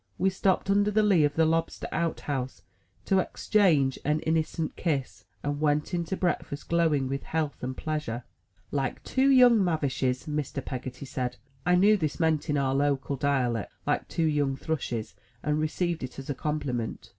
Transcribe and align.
We 0.17 0.31
stopped 0.31 0.71
under 0.71 0.89
the 0.89 1.03
lee 1.03 1.23
of 1.25 1.35
the 1.35 1.45
lobster 1.45 1.87
out 1.91 2.21
house 2.21 2.63
to 3.05 3.19
exchange 3.19 3.99
an 4.03 4.19
innocent 4.21 4.75
kiss, 4.75 5.25
and 5.43 5.61
went 5.61 5.93
in 5.93 6.05
to 6.05 6.17
breakfast 6.17 6.69
glowing 6.69 7.07
with 7.07 7.21
health 7.21 7.61
and 7.61 7.77
pleasure. 7.77 8.23
"Like 8.71 9.03
two 9.03 9.29
young 9.29 9.63
mavishes," 9.63 10.25
Mr. 10.25 10.65
Peggotty 10.65 11.05
said. 11.05 11.37
I 11.67 11.75
knew 11.75 11.97
this 11.97 12.19
meant, 12.19 12.49
in 12.49 12.57
our 12.57 12.73
local 12.73 13.15
dialect, 13.15 13.71
like 13.85 14.07
two 14.07 14.25
young 14.25 14.55
thrushes, 14.55 15.13
and 15.43 15.59
received 15.59 16.01
it 16.01 16.17
as 16.17 16.31
a 16.31 16.33
compliment. 16.33 17.09